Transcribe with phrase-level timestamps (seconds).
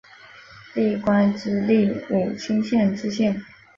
[0.73, 3.39] 历官直隶武清县知县。